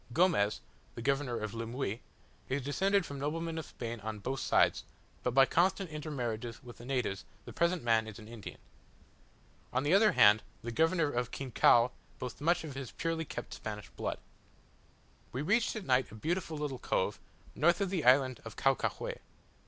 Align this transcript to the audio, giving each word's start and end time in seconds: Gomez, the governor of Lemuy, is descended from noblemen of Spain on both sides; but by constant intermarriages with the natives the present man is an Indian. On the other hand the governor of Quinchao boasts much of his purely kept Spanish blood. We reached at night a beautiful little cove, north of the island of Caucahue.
Gomez, 0.13 0.61
the 0.95 1.01
governor 1.03 1.37
of 1.37 1.53
Lemuy, 1.53 1.99
is 2.49 2.63
descended 2.63 3.05
from 3.05 3.19
noblemen 3.19 3.59
of 3.59 3.67
Spain 3.67 3.99
on 3.99 4.17
both 4.17 4.39
sides; 4.39 4.83
but 5.21 5.35
by 5.35 5.45
constant 5.45 5.91
intermarriages 5.91 6.63
with 6.63 6.79
the 6.79 6.85
natives 6.85 7.23
the 7.45 7.53
present 7.53 7.83
man 7.83 8.07
is 8.07 8.17
an 8.17 8.27
Indian. 8.27 8.57
On 9.71 9.83
the 9.83 9.93
other 9.93 10.13
hand 10.13 10.41
the 10.63 10.71
governor 10.71 11.11
of 11.11 11.29
Quinchao 11.29 11.91
boasts 12.17 12.41
much 12.41 12.63
of 12.63 12.73
his 12.73 12.89
purely 12.89 13.25
kept 13.25 13.53
Spanish 13.53 13.89
blood. 13.89 14.17
We 15.31 15.43
reached 15.43 15.75
at 15.75 15.85
night 15.85 16.09
a 16.11 16.15
beautiful 16.15 16.57
little 16.57 16.79
cove, 16.79 17.19
north 17.53 17.79
of 17.79 17.91
the 17.91 18.03
island 18.03 18.41
of 18.43 18.55
Caucahue. 18.55 19.19